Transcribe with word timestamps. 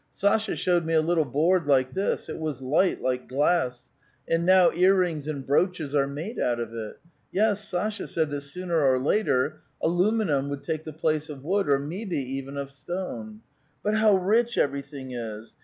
Sasha 0.13 0.55
showed 0.55 0.83
me 0.83 0.95
a 0.95 0.99
little 1.03 1.25
board 1.25 1.67
like 1.67 1.93
this; 1.93 2.27
it 2.27 2.39
was 2.39 2.59
liglit, 2.59 3.01
like 3.01 3.27
glass; 3.27 3.87
and 4.27 4.43
now 4.47 4.71
ear 4.73 4.95
rings 4.95 5.27
and 5.27 5.45
brooches 5.45 5.93
are 5.93 6.07
made 6.07 6.39
out 6.39 6.59
of 6.59 6.73
it. 6.73 6.97
Yes, 7.31 7.67
Sasha 7.69 8.07
said 8.07 8.31
that 8.31 8.41
sooner 8.41 8.81
or 8.83 8.97
later 8.97 9.61
aluminum 9.79 10.49
would 10.49 10.63
take 10.63 10.85
the 10.85 10.91
place 10.91 11.29
of 11.29 11.43
wood, 11.43 11.69
or 11.69 11.77
maybe 11.77 12.17
even 12.17 12.57
of 12.57 12.71
stone. 12.71 13.41
But 13.83 13.93
how 13.93 14.15
rich 14.17 14.57
every 14.57 14.81
thing 14.81 15.11
is 15.11 15.53